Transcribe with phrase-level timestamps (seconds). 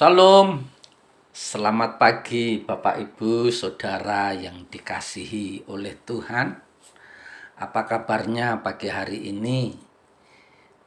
[0.00, 0.64] Salam,
[1.28, 6.56] selamat pagi Bapak Ibu Saudara yang dikasihi oleh Tuhan.
[7.60, 9.76] Apa kabarnya pagi hari ini?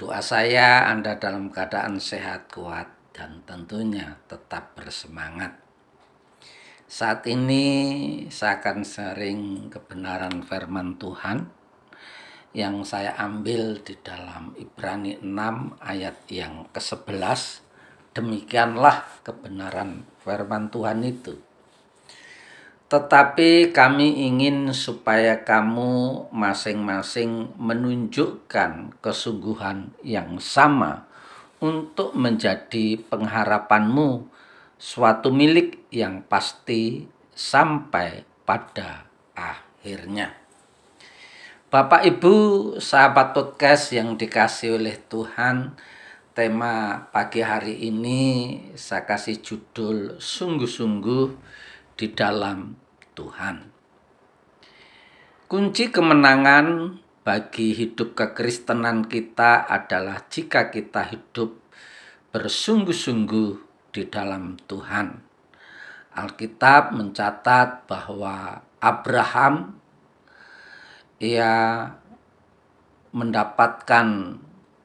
[0.01, 5.61] Doa saya Anda dalam keadaan sehat, kuat, dan tentunya tetap bersemangat.
[6.89, 7.69] Saat ini
[8.33, 11.53] saya akan sering kebenaran firman Tuhan
[12.57, 17.72] yang saya ambil di dalam Ibrani 6 ayat yang ke-11
[18.13, 21.33] Demikianlah kebenaran firman Tuhan itu.
[22.85, 31.09] Tetapi kami ingin supaya kamu masing-masing menunjukkan kesungguhan yang sama
[31.57, 34.29] untuk menjadi pengharapanmu
[34.77, 40.37] suatu milik yang pasti sampai pada akhirnya.
[41.73, 42.35] Bapak Ibu,
[42.77, 45.73] sahabat podcast yang dikasih oleh Tuhan,
[46.33, 48.21] tema pagi hari ini
[48.73, 51.29] saya kasih judul sungguh-sungguh
[51.93, 52.73] di dalam
[53.13, 53.69] Tuhan.
[55.45, 61.61] Kunci kemenangan bagi hidup kekristenan kita adalah jika kita hidup
[62.33, 63.51] bersungguh-sungguh
[63.93, 65.21] di dalam Tuhan.
[66.17, 69.77] Alkitab mencatat bahwa Abraham
[71.21, 71.93] ia
[73.13, 74.41] mendapatkan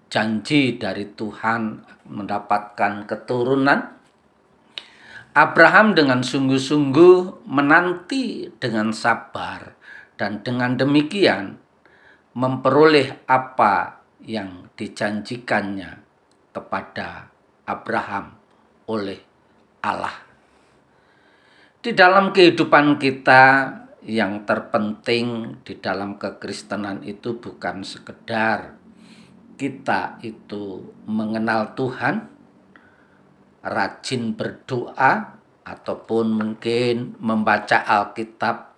[0.09, 3.97] janji dari Tuhan mendapatkan keturunan.
[5.37, 9.79] Abraham dengan sungguh-sungguh menanti dengan sabar
[10.19, 11.55] dan dengan demikian
[12.35, 16.03] memperoleh apa yang dijanjikannya
[16.51, 17.31] kepada
[17.71, 18.35] Abraham
[18.91, 19.21] oleh
[19.85, 20.17] Allah.
[21.79, 23.45] Di dalam kehidupan kita
[24.03, 28.78] yang terpenting di dalam kekristenan itu bukan sekedar
[29.59, 32.31] kita itu mengenal Tuhan,
[33.67, 35.37] rajin berdoa,
[35.67, 38.73] ataupun mungkin membaca Alkitab,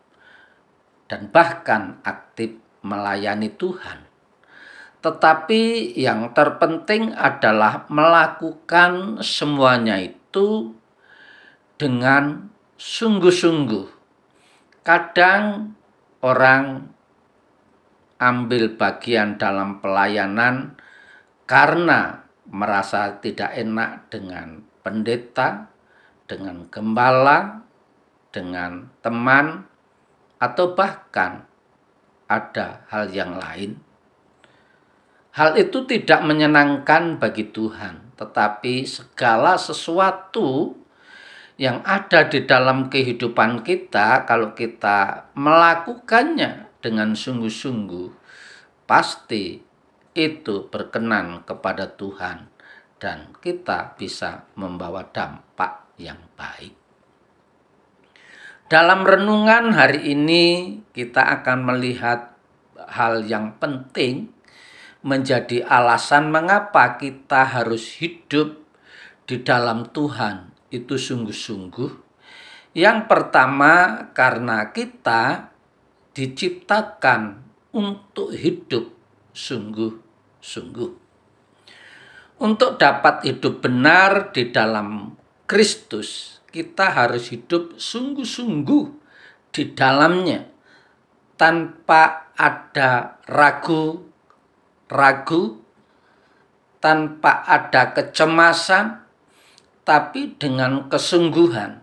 [1.06, 4.08] dan bahkan aktif melayani Tuhan.
[5.00, 10.76] Tetapi yang terpenting adalah melakukan semuanya itu
[11.80, 13.88] dengan sungguh-sungguh.
[14.84, 15.72] Kadang
[16.20, 16.92] orang
[18.20, 20.76] ambil bagian dalam pelayanan
[21.48, 25.72] karena merasa tidak enak dengan pendeta,
[26.28, 27.64] dengan gembala,
[28.30, 29.66] dengan teman,
[30.38, 31.48] atau bahkan
[32.30, 33.82] ada hal yang lain.
[35.34, 40.74] Hal itu tidak menyenangkan bagi Tuhan, tetapi segala sesuatu
[41.60, 48.08] yang ada di dalam kehidupan kita, kalau kita melakukannya dengan sungguh-sungguh,
[48.88, 49.60] pasti
[50.16, 52.50] itu berkenan kepada Tuhan
[53.00, 56.74] dan kita bisa membawa dampak yang baik.
[58.70, 62.38] Dalam renungan hari ini kita akan melihat
[62.78, 64.30] hal yang penting
[65.02, 68.62] menjadi alasan mengapa kita harus hidup
[69.26, 72.10] di dalam Tuhan itu sungguh-sungguh.
[72.78, 75.49] Yang pertama karena kita
[76.20, 77.40] diciptakan
[77.72, 78.92] untuk hidup
[79.32, 80.92] sungguh-sungguh.
[82.44, 85.16] Untuk dapat hidup benar di dalam
[85.48, 88.84] Kristus, kita harus hidup sungguh-sungguh
[89.48, 90.44] di dalamnya
[91.40, 94.04] tanpa ada ragu-ragu,
[96.84, 99.08] tanpa ada kecemasan,
[99.88, 101.80] tapi dengan kesungguhan.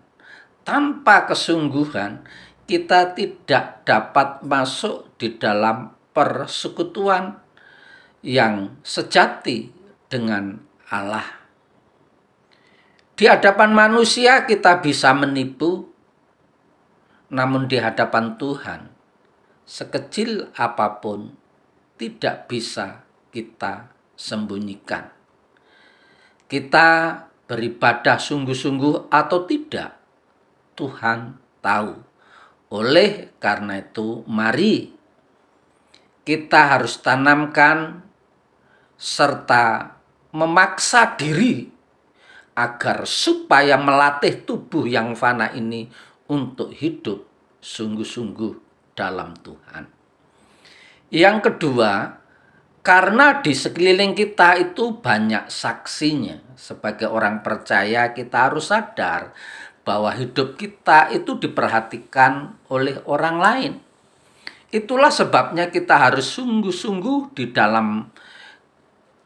[0.62, 2.22] Tanpa kesungguhan,
[2.68, 7.40] kita tidak dapat masuk di dalam persekutuan
[8.20, 9.72] yang sejati
[10.12, 10.60] dengan
[10.92, 11.24] Allah.
[13.16, 15.88] Di hadapan manusia kita bisa menipu,
[17.32, 18.92] namun di hadapan Tuhan,
[19.64, 21.32] sekecil apa pun
[21.96, 25.08] tidak bisa kita sembunyikan.
[26.44, 26.88] Kita
[27.48, 29.96] beribadah sungguh-sungguh atau tidak,
[30.76, 32.07] Tuhan tahu.
[32.68, 34.92] Oleh karena itu, mari
[36.28, 38.04] kita harus tanamkan
[39.00, 39.96] serta
[40.36, 41.64] memaksa diri
[42.52, 45.88] agar supaya melatih tubuh yang fana ini
[46.28, 47.24] untuk hidup
[47.62, 48.52] sungguh-sungguh
[48.92, 49.88] dalam Tuhan.
[51.08, 52.20] Yang kedua,
[52.84, 56.52] karena di sekeliling kita itu banyak saksinya.
[56.58, 59.32] Sebagai orang percaya, kita harus sadar
[59.88, 63.72] bahwa hidup kita itu diperhatikan oleh orang lain.
[64.68, 68.04] Itulah sebabnya kita harus sungguh-sungguh di dalam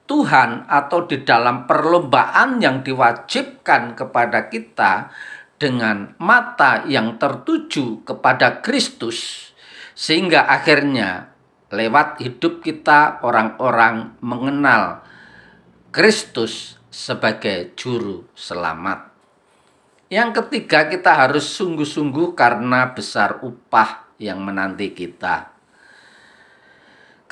[0.07, 5.11] Tuhan atau di dalam perlombaan yang diwajibkan kepada kita
[5.59, 9.51] dengan mata yang tertuju kepada Kristus
[9.99, 11.35] sehingga akhirnya
[11.75, 15.03] lewat hidup kita orang-orang mengenal
[15.91, 19.12] Kristus sebagai juru selamat.
[20.13, 25.49] Yang ketiga, kita harus sungguh-sungguh karena besar upah yang menanti kita.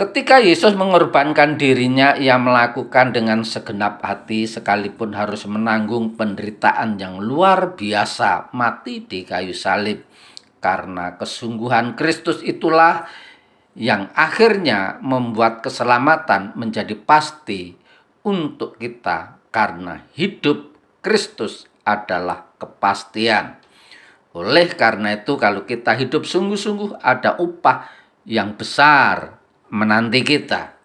[0.01, 7.77] Ketika Yesus mengorbankan dirinya, ia melakukan dengan segenap hati sekalipun harus menanggung penderitaan yang luar
[7.77, 10.01] biasa, mati di kayu salib.
[10.65, 13.05] Karena kesungguhan Kristus itulah
[13.77, 17.77] yang akhirnya membuat keselamatan menjadi pasti
[18.25, 20.73] untuk kita karena hidup
[21.05, 23.59] Kristus adalah kepastian.
[24.31, 27.91] Oleh karena itu kalau kita hidup sungguh-sungguh ada upah
[28.23, 29.43] yang besar
[29.75, 30.79] menanti kita.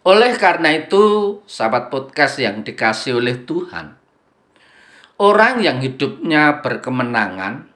[0.00, 4.00] Oleh karena itu, sahabat podcast yang dikasih oleh Tuhan,
[5.20, 7.68] orang yang hidupnya berkemenangan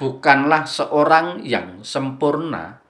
[0.00, 2.80] bukanlah seorang yang sempurna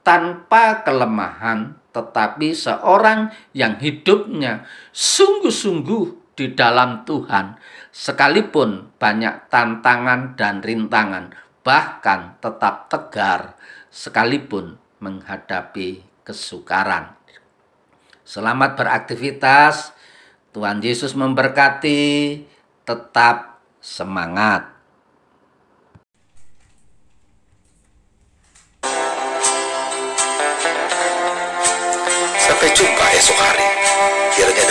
[0.00, 4.64] tanpa kelemahan, tetapi seorang yang hidupnya
[4.96, 7.54] sungguh-sungguh di dalam Tuhan,
[7.94, 11.30] sekalipun banyak tantangan dan rintangan,
[11.62, 13.54] bahkan tetap tegar,
[13.94, 17.14] sekalipun menghadapi kesukaran.
[18.24, 19.94] Selamat beraktivitas.
[20.50, 22.42] Tuhan Yesus memberkati.
[22.84, 24.73] Tetap semangat.